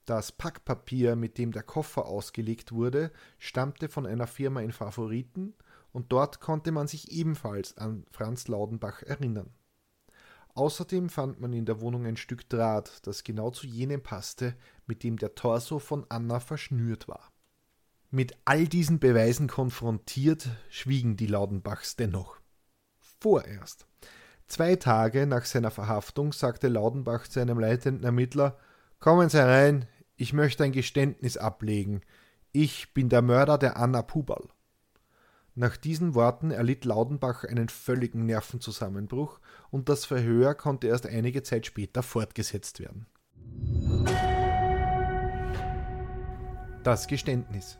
[0.04, 5.54] Das Packpapier, mit dem der Koffer ausgelegt wurde, stammte von einer Firma in Favoriten
[5.96, 9.48] und dort konnte man sich ebenfalls an Franz Laudenbach erinnern.
[10.54, 14.54] Außerdem fand man in der Wohnung ein Stück Draht, das genau zu jenem passte,
[14.86, 17.32] mit dem der Torso von Anna verschnürt war.
[18.10, 22.36] Mit all diesen Beweisen konfrontiert, schwiegen die Laudenbachs dennoch.
[23.18, 23.86] Vorerst.
[24.48, 28.58] Zwei Tage nach seiner Verhaftung sagte Laudenbach zu einem leitenden Ermittler
[28.98, 32.02] Kommen Sie herein, ich möchte ein Geständnis ablegen.
[32.52, 34.50] Ich bin der Mörder der Anna Pubal.
[35.58, 39.40] Nach diesen Worten erlitt Laudenbach einen völligen Nervenzusammenbruch
[39.70, 43.06] und das Verhör konnte erst einige Zeit später fortgesetzt werden.
[46.84, 47.78] Das Geständnis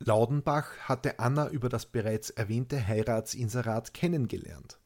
[0.00, 4.78] Laudenbach hatte Anna über das bereits erwähnte Heiratsinserat kennengelernt.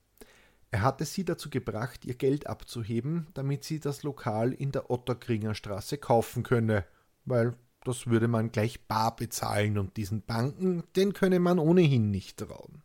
[0.71, 5.57] Er hatte sie dazu gebracht, ihr Geld abzuheben, damit sie das Lokal in der Otterkringer
[5.57, 6.85] Straße kaufen könne,
[7.25, 12.39] weil das würde man gleich bar bezahlen und diesen Banken, den könne man ohnehin nicht
[12.39, 12.83] trauen.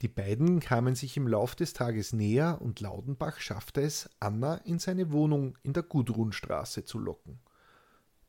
[0.00, 4.78] Die beiden kamen sich im Lauf des Tages näher und Laudenbach schaffte es, Anna in
[4.78, 7.40] seine Wohnung in der Gudrunstraße zu locken.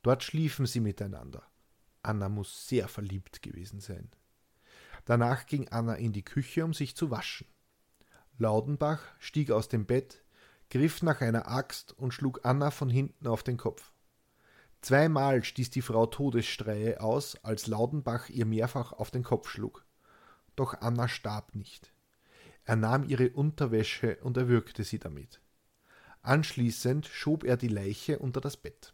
[0.02, 1.44] Dort schliefen sie miteinander.
[2.02, 4.10] Anna muss sehr verliebt gewesen sein.
[5.06, 7.48] Danach ging Anna in die Küche, um sich zu waschen.
[8.38, 10.24] Laudenbach stieg aus dem Bett,
[10.70, 13.92] griff nach einer Axt und schlug Anna von hinten auf den Kopf.
[14.86, 19.84] Zweimal stieß die Frau Todesstreie aus, als Laudenbach ihr mehrfach auf den Kopf schlug.
[20.56, 21.92] Doch Anna starb nicht.
[22.66, 25.42] Er nahm ihre Unterwäsche und erwürgte sie damit.
[26.22, 28.94] Anschließend schob er die Leiche unter das Bett.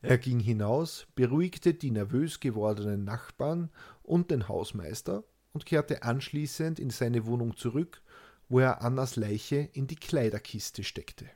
[0.00, 3.68] Er ging hinaus, beruhigte die nervös gewordenen Nachbarn
[4.02, 8.00] und den Hausmeister und kehrte anschließend in seine Wohnung zurück,
[8.48, 11.28] wo er Annas Leiche in die Kleiderkiste steckte.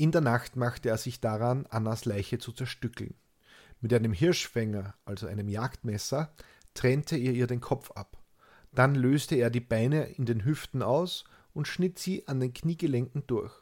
[0.00, 3.12] In der Nacht machte er sich daran, Annas Leiche zu zerstückeln.
[3.82, 6.32] Mit einem Hirschfänger, also einem Jagdmesser,
[6.72, 8.16] trennte er ihr den Kopf ab.
[8.72, 13.26] Dann löste er die Beine in den Hüften aus und schnitt sie an den Kniegelenken
[13.26, 13.52] durch.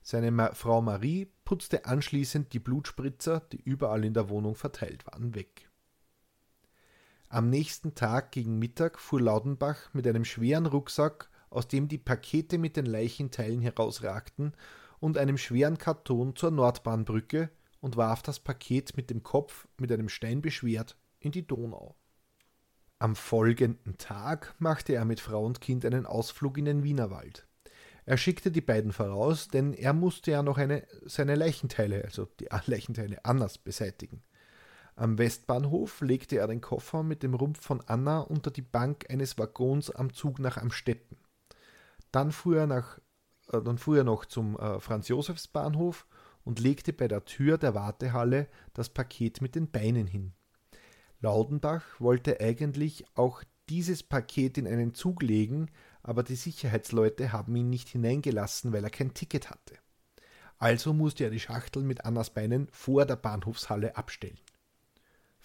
[0.00, 5.34] Seine Ma Frau Marie putzte anschließend die Blutspritzer, die überall in der Wohnung verteilt waren,
[5.34, 5.68] weg.
[7.28, 12.58] Am nächsten Tag gegen Mittag fuhr Laudenbach mit einem schweren Rucksack, aus dem die Pakete
[12.58, 14.54] mit den Leichenteilen herausragten,
[15.04, 17.50] und einem schweren Karton zur Nordbahnbrücke
[17.82, 21.94] und warf das Paket mit dem Kopf mit einem Stein beschwert in die Donau.
[22.98, 27.46] Am folgenden Tag machte er mit Frau und Kind einen Ausflug in den Wienerwald.
[28.06, 32.48] Er schickte die beiden voraus, denn er musste ja noch eine, seine Leichenteile, also die
[32.64, 34.22] Leichenteile Annas, beseitigen.
[34.96, 39.36] Am Westbahnhof legte er den Koffer mit dem Rumpf von Anna unter die Bank eines
[39.36, 41.18] Waggons am Zug nach Amstetten.
[42.10, 43.00] Dann fuhr er, nach,
[43.54, 46.06] äh, dann fuhr er noch zum äh, Franz-Josefs-Bahnhof
[46.44, 50.32] und legte bei der Tür der Wartehalle das Paket mit den Beinen hin.
[51.20, 55.70] Laudenbach wollte eigentlich auch dieses Paket in einen Zug legen,
[56.02, 59.78] aber die Sicherheitsleute haben ihn nicht hineingelassen, weil er kein Ticket hatte.
[60.58, 64.38] Also musste er die Schachtel mit Annas Beinen vor der Bahnhofshalle abstellen.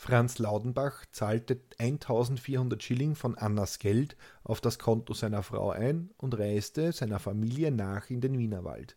[0.02, 6.40] Franz Laudenbach zahlte 1400 Schilling von Annas Geld auf das Konto seiner Frau ein und
[6.40, 8.96] reiste seiner Familie nach in den Wienerwald.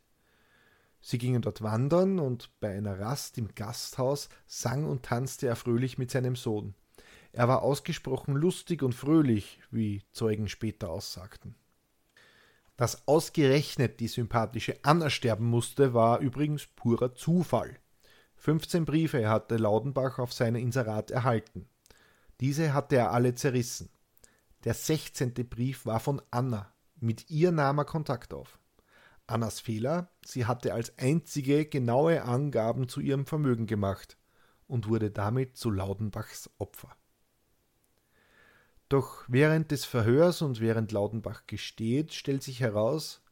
[1.00, 5.98] Sie gingen dort wandern und bei einer Rast im Gasthaus sang und tanzte er fröhlich
[5.98, 6.76] mit seinem Sohn.
[7.32, 11.56] Er war ausgesprochen lustig und fröhlich, wie Zeugen später aussagten.
[12.76, 17.81] Dass ausgerechnet die sympathische Anna sterben musste, war übrigens purer Zufall.
[18.42, 21.68] 15 Briefe hatte Laudenbach auf seine Inserat erhalten.
[22.40, 23.88] Diese hatte er alle zerrissen.
[24.64, 25.32] Der 16.
[25.48, 26.74] Brief war von Anna.
[26.96, 28.58] Mit ihr nahm er Kontakt auf.
[29.28, 34.18] Annas Fehler, sie hatte als einzige genaue Angaben zu ihrem Vermögen gemacht
[34.66, 36.96] und wurde damit zu Laudenbachs Opfer.
[38.88, 43.22] Doch während des Verhörs und während Laudenbach gesteht, stellt sich heraus,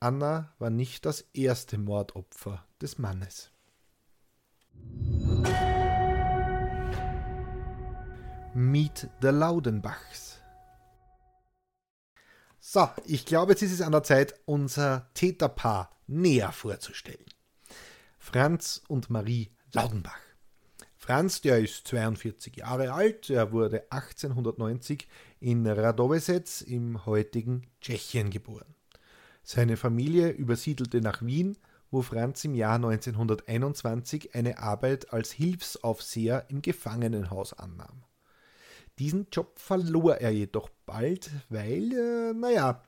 [0.00, 3.53] Anna war nicht das erste Mordopfer des Mannes.
[8.54, 10.38] Meet the Laudenbachs.
[12.60, 17.24] So, ich glaube, jetzt ist es an der Zeit, unser Täterpaar näher vorzustellen.
[18.18, 20.20] Franz und Marie Laudenbach.
[20.96, 25.06] Franz, der ist 42 Jahre alt, er wurde 1890
[25.40, 28.74] in Radovesec im heutigen Tschechien geboren.
[29.42, 31.58] Seine Familie übersiedelte nach Wien,
[31.94, 38.02] wo Franz im Jahr 1921 eine Arbeit als Hilfsaufseher im Gefangenenhaus annahm.
[38.98, 42.82] Diesen Job verlor er jedoch bald, weil, äh, naja,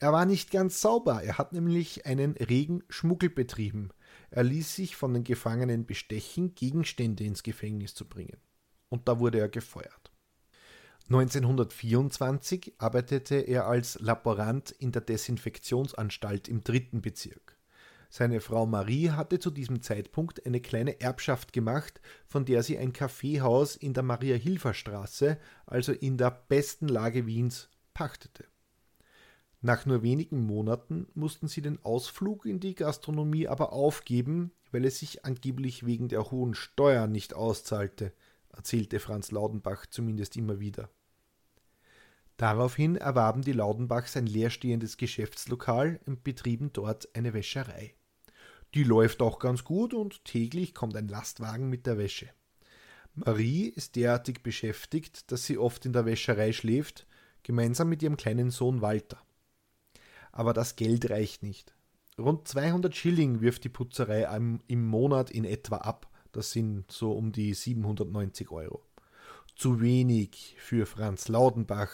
[0.00, 1.22] er war nicht ganz sauber.
[1.22, 3.90] Er hat nämlich einen regen Schmuggel betrieben.
[4.30, 8.38] Er ließ sich von den Gefangenen bestechen, Gegenstände ins Gefängnis zu bringen.
[8.88, 10.10] Und da wurde er gefeuert.
[11.10, 17.57] 1924 arbeitete er als Laborant in der Desinfektionsanstalt im dritten Bezirk.
[18.10, 22.92] Seine Frau Marie hatte zu diesem Zeitpunkt eine kleine Erbschaft gemacht, von der sie ein
[22.92, 28.44] Kaffeehaus in der Maria-Hilfer-Straße, also in der besten Lage Wiens, pachtete.
[29.60, 35.00] Nach nur wenigen Monaten mussten sie den Ausflug in die Gastronomie aber aufgeben, weil es
[35.00, 38.12] sich angeblich wegen der hohen Steuern nicht auszahlte,
[38.50, 40.88] erzählte Franz Laudenbach zumindest immer wieder.
[42.36, 47.94] Daraufhin erwarben die Laudenbachs ein leerstehendes Geschäftslokal und betrieben dort eine Wäscherei.
[48.74, 52.28] Die läuft auch ganz gut und täglich kommt ein Lastwagen mit der Wäsche.
[53.14, 57.06] Marie ist derartig beschäftigt, dass sie oft in der Wäscherei schläft,
[57.42, 59.22] gemeinsam mit ihrem kleinen Sohn Walter
[60.38, 61.74] aber das Geld reicht nicht.
[62.16, 64.22] Rund 200 Schilling wirft die Putzerei
[64.68, 66.08] im Monat in etwa ab.
[66.30, 68.84] Das sind so um die 790 Euro.
[69.56, 71.90] Zu wenig für Franz Laudenbach,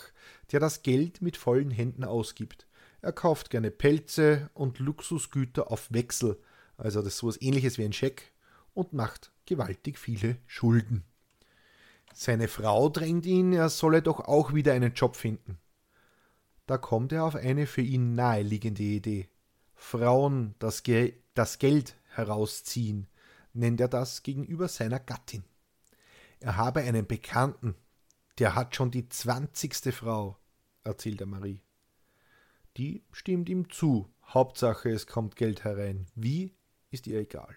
[0.52, 2.66] der das Geld mit vollen Händen ausgibt.
[3.00, 6.38] Er kauft gerne Pelze und Luxusgüter auf Wechsel,
[6.76, 8.32] also das ist sowas ähnliches wie ein Scheck,
[8.74, 11.04] und macht gewaltig viele Schulden.
[12.12, 15.58] Seine Frau drängt ihn, er solle doch auch wieder einen Job finden.
[16.66, 19.28] Da kommt er auf eine für ihn naheliegende Idee.
[19.74, 23.08] Frauen das, Ge das Geld herausziehen,
[23.52, 25.44] nennt er das gegenüber seiner Gattin.
[26.40, 27.74] Er habe einen Bekannten,
[28.38, 30.38] der hat schon die zwanzigste Frau,
[30.84, 31.60] erzählt er Marie.
[32.76, 34.08] Die stimmt ihm zu.
[34.26, 36.06] Hauptsache, es kommt Geld herein.
[36.14, 36.52] Wie,
[36.94, 37.54] ist ihr egal.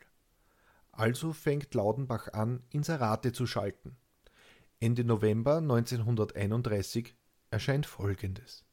[0.92, 3.96] Also fängt Laudenbach an, Inserate zu schalten.
[4.80, 7.16] Ende November 1931
[7.52, 8.66] erscheint Folgendes.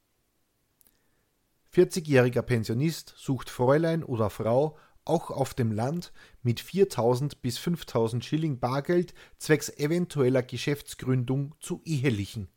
[1.72, 8.58] 40-jähriger Pensionist sucht Fräulein oder Frau auch auf dem Land mit 4000 bis 5000 Schilling
[8.58, 12.48] Bargeld zwecks eventueller Geschäftsgründung zu ehelichen.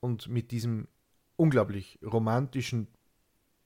[0.00, 0.86] Und mit diesem
[1.34, 2.86] unglaublich romantischen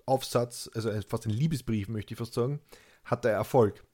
[0.07, 2.61] Aufsatz, also fast ein Liebesbrief möchte ich fast sagen,
[3.05, 3.85] hat er Erfolg.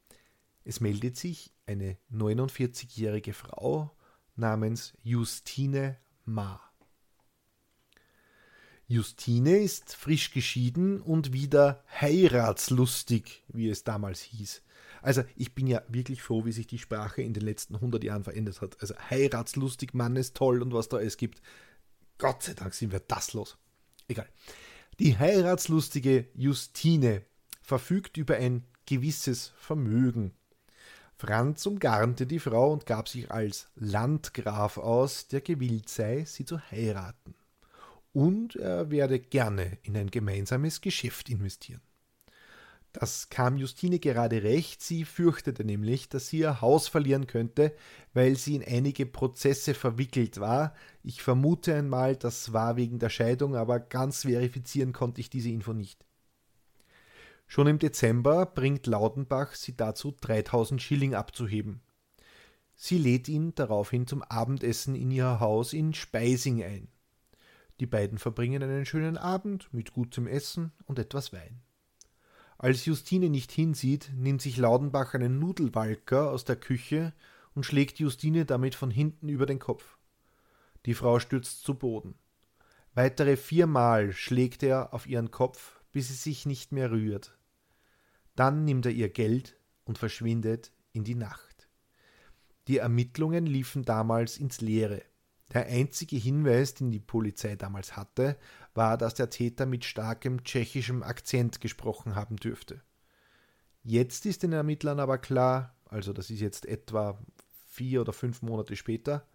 [0.64, 3.90] Es meldet sich eine 49-jährige Frau
[4.36, 6.60] namens Justine Ma.
[8.86, 14.62] Justine ist frisch geschieden und wieder heiratslustig, wie es damals hieß.
[15.02, 18.24] Also ich bin ja wirklich froh, wie sich die Sprache in den letzten 100 Jahren
[18.24, 18.80] verändert hat.
[18.80, 21.42] Also heiratslustig, Mann ist toll und was da es gibt.
[22.16, 23.58] Gott sei Dank sind wir das los.
[24.08, 24.28] Egal.
[25.00, 27.22] Die heiratslustige Justine
[27.62, 30.32] verfügt über ein gewisses Vermögen.
[31.16, 36.58] Franz umgarnte die Frau und gab sich als Landgraf aus, der gewillt sei, sie zu
[36.58, 37.34] heiraten.
[38.12, 41.82] Und er werde gerne in ein gemeinsames Geschäft investieren.
[43.00, 47.72] Das kam Justine gerade recht, sie fürchtete nämlich, dass sie ihr Haus verlieren könnte,
[48.12, 50.74] weil sie in einige Prozesse verwickelt war.
[51.04, 55.72] Ich vermute einmal, das war wegen der Scheidung, aber ganz verifizieren konnte ich diese Info
[55.72, 56.04] nicht.
[57.46, 61.80] Schon im Dezember bringt Laudenbach sie dazu, 3000 Schilling abzuheben.
[62.74, 66.88] Sie lädt ihn daraufhin zum Abendessen in ihr Haus in Speising ein.
[67.78, 71.60] Die beiden verbringen einen schönen Abend mit gutem Essen und etwas Wein.
[72.58, 77.12] Als Justine nicht hinsieht, nimmt sich Laudenbach einen Nudelwalker aus der Küche
[77.54, 79.96] und schlägt Justine damit von hinten über den Kopf.
[80.84, 82.16] Die Frau stürzt zu Boden.
[82.94, 87.38] Weitere viermal schlägt er auf ihren Kopf, bis sie sich nicht mehr rührt.
[88.34, 91.68] Dann nimmt er ihr Geld und verschwindet in die Nacht.
[92.66, 95.02] Die Ermittlungen liefen damals ins Leere.
[95.52, 98.36] Der einzige Hinweis, den die Polizei damals hatte,
[98.78, 102.80] war, dass der Täter mit starkem tschechischem Akzent gesprochen haben dürfte.
[103.82, 107.18] Jetzt ist den Ermittlern aber klar, also das ist jetzt etwa
[107.66, 109.26] vier oder fünf Monate später,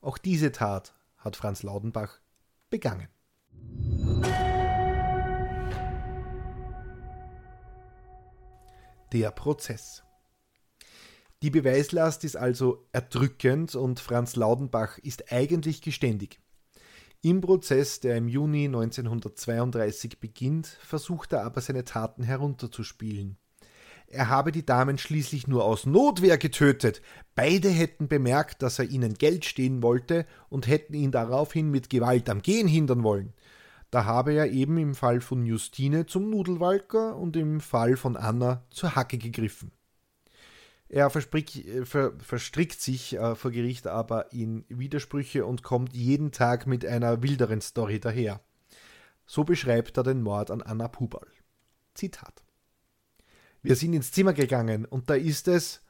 [0.00, 2.20] auch diese Tat hat Franz Laudenbach
[2.70, 3.08] begangen.
[9.12, 10.04] Der Prozess.
[11.42, 16.38] Die Beweislast ist also erdrückend und Franz Laudenbach ist eigentlich geständig.
[17.22, 23.36] Im Prozess, der im Juni 1932 beginnt, versucht er aber seine Taten herunterzuspielen.
[24.06, 27.02] Er habe die Damen schließlich nur aus Notwehr getötet.
[27.34, 32.30] Beide hätten bemerkt, dass er ihnen Geld stehlen wollte und hätten ihn daraufhin mit Gewalt
[32.30, 33.34] am Gehen hindern wollen.
[33.90, 38.64] Da habe er eben im Fall von Justine zum Nudelwalker und im Fall von Anna
[38.70, 39.72] zur Hacke gegriffen.
[40.92, 46.66] Er äh, ver, verstrickt sich äh, vor Gericht aber in Widersprüche und kommt jeden Tag
[46.66, 48.40] mit einer wilderen Story daher.
[49.24, 51.28] So beschreibt er den Mord an Anna Pubal.
[51.94, 52.42] Zitat.
[53.62, 55.80] Wir sind ins Zimmer gegangen und da ist es,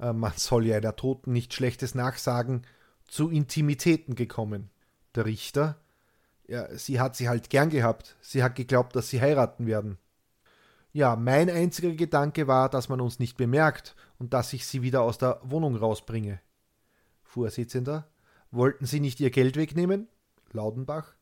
[0.00, 2.62] äh, man soll ja der Toten nicht Schlechtes nachsagen,
[3.06, 4.70] zu Intimitäten gekommen.
[5.14, 5.80] Der Richter,
[6.48, 8.16] ja, sie hat sie halt gern gehabt.
[8.20, 9.98] Sie hat geglaubt, dass sie heiraten werden.
[10.92, 15.02] Ja, mein einziger Gedanke war, dass man uns nicht bemerkt und dass ich sie wieder
[15.02, 16.40] aus der Wohnung rausbringe.
[17.22, 18.08] Vorsitzender.
[18.50, 20.08] Wollten Sie nicht Ihr Geld wegnehmen?
[20.52, 21.14] Laudenbach.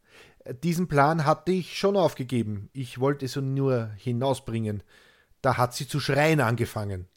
[0.63, 2.71] Diesen Plan hatte ich schon aufgegeben.
[2.73, 4.85] Ich wollte sie nur hinausbringen.
[5.43, 7.09] Da hat sie zu schreien angefangen.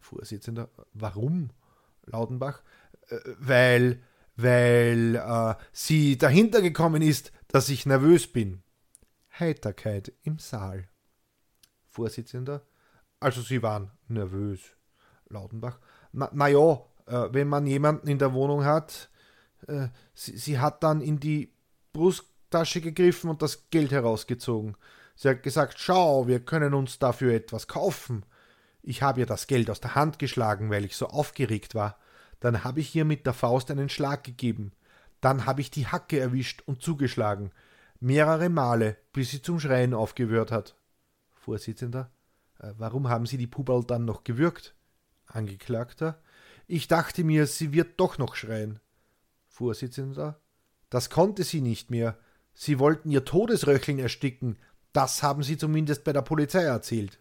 [0.00, 0.70] Vorsitzender.
[0.94, 1.50] Warum?
[2.06, 2.62] Laudenbach.
[3.08, 4.02] Äh, weil
[4.36, 8.62] weil äh, sie dahinter gekommen ist, dass ich nervös bin.
[9.38, 10.88] Heiterkeit im Saal.
[11.94, 12.62] Vorsitzender.
[13.20, 14.60] Also Sie waren nervös.
[15.28, 15.78] Lautenbach.
[16.12, 19.10] Na, na ja, äh, wenn man jemanden in der Wohnung hat,
[19.68, 21.52] äh, sie, sie hat dann in die
[21.92, 24.76] Brusttasche gegriffen und das Geld herausgezogen.
[25.16, 28.24] Sie hat gesagt, schau, wir können uns dafür etwas kaufen.
[28.82, 31.98] Ich habe ihr das Geld aus der Hand geschlagen, weil ich so aufgeregt war.
[32.40, 34.72] Dann habe ich ihr mit der Faust einen Schlag gegeben.
[35.20, 37.52] Dann habe ich die Hacke erwischt und zugeschlagen.
[38.00, 40.74] Mehrere Male, bis sie zum Schreien aufgehört hat.
[41.44, 42.10] Vorsitzender.
[42.58, 44.74] Äh, warum haben Sie die Puberl dann noch gewürgt?
[45.26, 46.22] Angeklagter.
[46.66, 48.80] Ich dachte mir, sie wird doch noch schreien.
[49.48, 50.40] Vorsitzender.
[50.88, 52.18] Das konnte sie nicht mehr.
[52.54, 54.58] Sie wollten ihr Todesröcheln ersticken.
[54.92, 57.18] Das haben Sie zumindest bei der Polizei erzählt.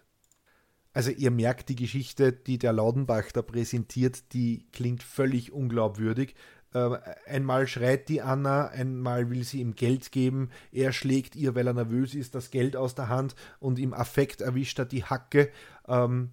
[0.93, 6.35] Also ihr merkt, die Geschichte, die der Laudenbach da präsentiert, die klingt völlig unglaubwürdig.
[6.73, 11.67] Äh, einmal schreit die Anna, einmal will sie ihm Geld geben, er schlägt ihr, weil
[11.67, 15.49] er nervös ist, das Geld aus der Hand und im Affekt erwischt er die Hacke.
[15.87, 16.31] Ähm,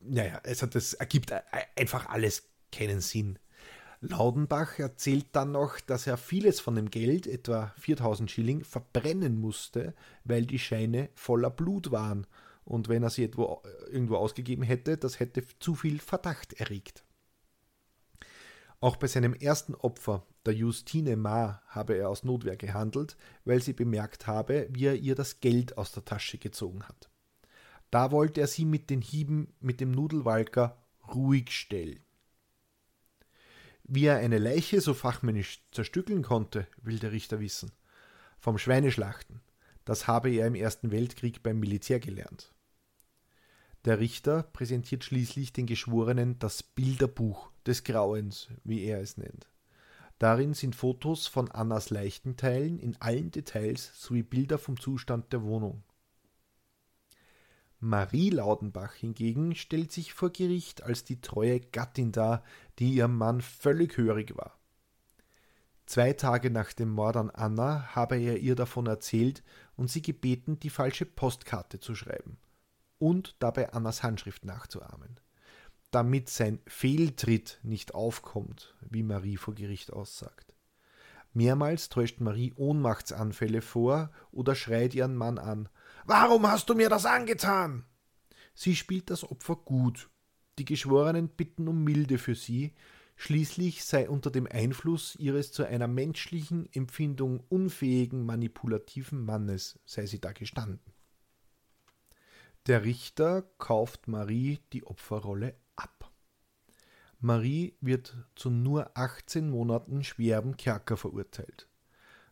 [0.00, 1.32] naja, also das ergibt
[1.76, 3.38] einfach alles keinen Sinn.
[4.00, 9.94] Laudenbach erzählt dann noch, dass er vieles von dem Geld, etwa 4000 Schilling, verbrennen musste,
[10.24, 12.26] weil die Scheine voller Blut waren
[12.64, 17.05] und wenn er sie irgendwo, irgendwo ausgegeben hätte, das hätte zu viel Verdacht erregt.
[18.80, 23.72] Auch bei seinem ersten Opfer, der Justine Ma, habe er aus Notwehr gehandelt, weil sie
[23.72, 27.08] bemerkt habe, wie er ihr das Geld aus der Tasche gezogen hat.
[27.90, 30.76] Da wollte er sie mit den Hieben mit dem Nudelwalker
[31.14, 32.00] ruhig stellen.
[33.84, 37.70] Wie er eine Leiche so fachmännisch zerstückeln konnte, will der Richter wissen.
[38.38, 39.40] Vom Schweineschlachten.
[39.84, 42.52] Das habe er im Ersten Weltkrieg beim Militär gelernt.
[43.86, 49.48] Der Richter präsentiert schließlich den Geschworenen das Bilderbuch des Grauens, wie er es nennt.
[50.18, 55.84] Darin sind Fotos von Annas Leichtenteilen in allen Details sowie Bilder vom Zustand der Wohnung.
[57.78, 62.42] Marie Laudenbach hingegen stellt sich vor Gericht als die treue Gattin dar,
[62.80, 64.58] die ihrem Mann völlig hörig war.
[65.84, 69.44] Zwei Tage nach dem Mord an Anna habe er ihr davon erzählt
[69.76, 72.36] und sie gebeten, die falsche Postkarte zu schreiben
[72.98, 75.20] und dabei Annas Handschrift nachzuahmen,
[75.90, 80.54] damit sein Fehltritt nicht aufkommt, wie Marie vor Gericht aussagt.
[81.32, 85.68] Mehrmals täuscht Marie Ohnmachtsanfälle vor oder schreit ihren Mann an.
[86.06, 87.84] Warum hast du mir das angetan?
[88.54, 90.08] Sie spielt das Opfer gut.
[90.58, 92.74] Die Geschworenen bitten um Milde für sie,
[93.16, 100.20] schließlich sei unter dem Einfluss ihres zu einer menschlichen Empfindung unfähigen manipulativen Mannes sei sie
[100.22, 100.95] da gestanden.
[102.66, 105.54] Der Richter kauft Marie die Opferrolle
[107.20, 111.66] Marie wird zu nur 18 Monaten schwerem Kerker verurteilt.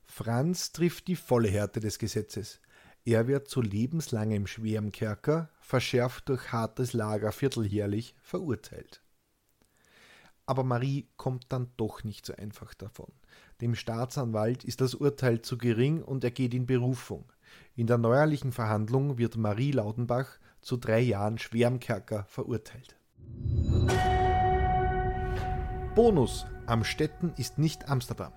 [0.05, 2.61] Franz trifft die volle Härte des Gesetzes.
[3.05, 9.03] Er wird zu lebenslangem schwerem Kerker, verschärft durch hartes Lager vierteljährlich, verurteilt.
[10.47, 13.11] Aber Marie kommt dann doch nicht so einfach davon.
[13.63, 17.33] Dem Staatsanwalt ist das Urteil zu gering und er geht in Berufung.
[17.77, 22.97] In der neuerlichen Verhandlung wird Marie Laudenbach zu drei Jahren schwerem Kerker verurteilt.
[25.95, 28.33] Bonus: Amstetten ist nicht Amsterdam.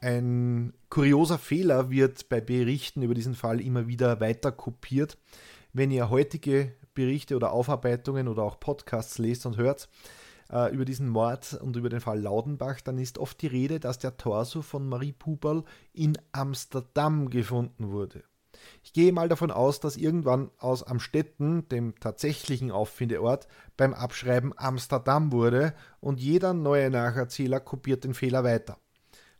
[0.00, 5.16] Ein kurioser Fehler wird bei Berichten über diesen Fall immer wieder weiter kopiert.
[5.72, 9.88] Wenn ihr heutige Berichte oder Aufarbeitungen oder auch Podcasts lest und hört
[10.50, 13.98] äh, über diesen Mord und über den Fall Laudenbach, dann ist oft die Rede, dass
[13.98, 18.24] der Torso von Marie Puberl in Amsterdam gefunden wurde.
[18.82, 25.32] Ich gehe mal davon aus, dass irgendwann aus Amstetten, dem tatsächlichen Auffindeort, beim Abschreiben Amsterdam
[25.32, 28.78] wurde und jeder neue Nacherzähler kopiert den Fehler weiter.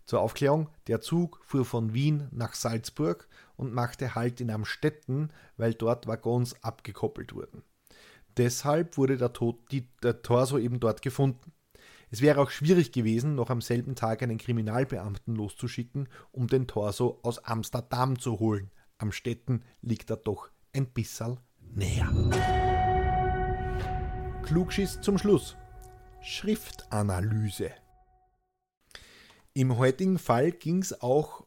[0.04, 3.26] Zur Aufklärung, der Zug fuhr von Wien nach Salzburg
[3.56, 7.62] und machte Halt in Amstetten, weil dort Waggons abgekoppelt wurden.
[8.36, 11.52] Deshalb wurde der, Tod, die, der Torso eben dort gefunden.
[12.10, 17.18] Es wäre auch schwierig gewesen, noch am selben Tag einen Kriminalbeamten loszuschicken, um den Torso
[17.22, 18.70] aus Amsterdam zu holen.
[18.98, 21.38] Am Städten liegt er doch ein bisserl
[21.74, 22.08] näher.
[24.44, 25.56] Klugschiss zum Schluss.
[26.22, 27.70] Schriftanalyse.
[29.52, 31.46] Im heutigen Fall ging es auch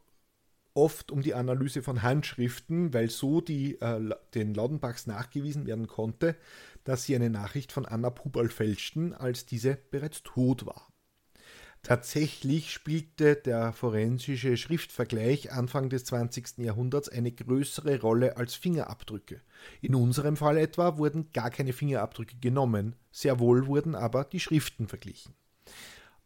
[0.78, 3.99] oft um die Analyse von Handschriften, weil so die, äh,
[4.36, 6.36] den Laudenbachs nachgewiesen werden konnte,
[6.84, 10.88] dass sie eine Nachricht von Anna Pubal fälschten, als diese bereits tot war.
[11.82, 16.57] Tatsächlich spielte der forensische Schriftvergleich Anfang des 20.
[16.57, 19.41] Jahrhunderts eine größere Rolle als Fingerabdrücke.
[19.82, 24.88] In unserem Fall etwa wurden gar keine Fingerabdrücke genommen, sehr wohl wurden aber die Schriften
[24.88, 25.34] verglichen.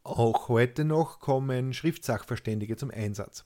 [0.04, 3.46] Auch heute noch kommen Schriftsachverständige zum Einsatz.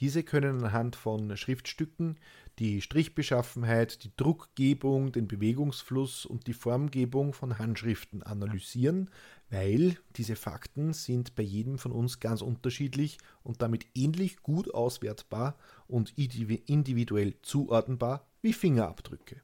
[0.00, 2.18] Diese können anhand von Schriftstücken
[2.58, 9.10] die Strichbeschaffenheit, die Druckgebung, den Bewegungsfluss und die Formgebung von Handschriften analysieren,
[9.50, 15.56] weil diese Fakten sind bei jedem von uns ganz unterschiedlich und damit ähnlich gut auswertbar
[15.86, 19.40] und individuell zuordnenbar wie Fingerabdrücke.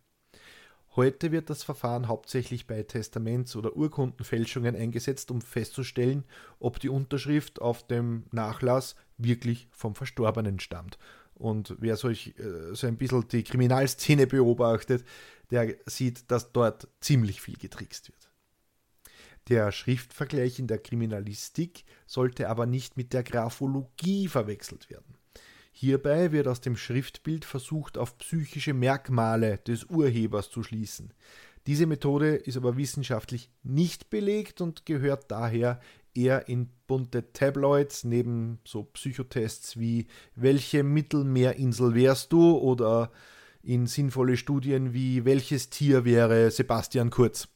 [0.96, 6.22] Heute wird das Verfahren hauptsächlich bei Testaments- oder Urkundenfälschungen eingesetzt, um festzustellen,
[6.60, 10.98] ob die Unterschrift auf dem Nachlass wirklich vom Verstorbenen stammt.
[11.34, 15.04] Und wer solch, äh, so ein bisschen die Kriminalszene beobachtet,
[15.50, 18.30] der sieht, dass dort ziemlich viel getrickst wird.
[19.48, 25.18] Der Schriftvergleich in der Kriminalistik sollte aber nicht mit der Graphologie verwechselt werden.
[25.76, 31.12] Hierbei wird aus dem Schriftbild versucht, auf psychische Merkmale des Urhebers zu schließen.
[31.66, 35.80] Diese Methode ist aber wissenschaftlich nicht belegt und gehört daher
[36.14, 40.06] eher in bunte Tabloids neben so Psychotests wie
[40.36, 43.10] welche Mittelmeerinsel wärst du oder
[43.60, 47.48] in sinnvolle Studien wie welches Tier wäre Sebastian Kurz.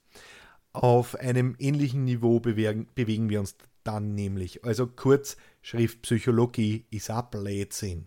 [0.72, 3.54] Auf einem ähnlichen Niveau bewegen, bewegen wir uns
[3.84, 4.64] dann nämlich.
[4.64, 8.06] Also kurz, Schriftpsychologie ist ein.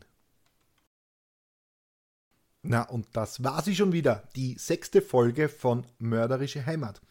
[2.63, 7.01] Na, und das war sie schon wieder, die sechste Folge von Mörderische Heimat.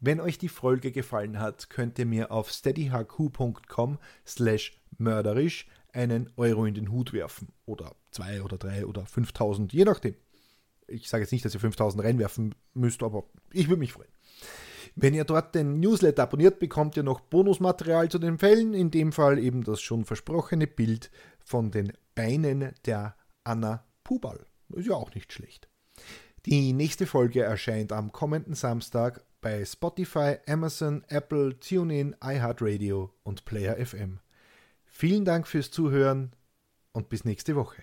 [0.00, 6.66] Wenn euch die Folge gefallen hat, könnt ihr mir auf steadyhq.com slash mörderisch einen Euro
[6.66, 7.48] in den Hut werfen.
[7.66, 10.14] Oder zwei oder drei oder 5000, je nachdem.
[10.86, 14.13] Ich sage jetzt nicht, dass ihr 5000 reinwerfen müsst, aber ich würde mich freuen.
[14.96, 19.12] Wenn ihr dort den Newsletter abonniert, bekommt ihr noch Bonusmaterial zu den Fällen, in dem
[19.12, 24.46] Fall eben das schon versprochene Bild von den Beinen der Anna Pubal.
[24.70, 25.68] Ist ja auch nicht schlecht.
[26.46, 33.84] Die nächste Folge erscheint am kommenden Samstag bei Spotify, Amazon, Apple, TuneIn, iHeartRadio und Player
[33.84, 34.20] FM.
[34.84, 36.34] Vielen Dank fürs Zuhören
[36.92, 37.82] und bis nächste Woche.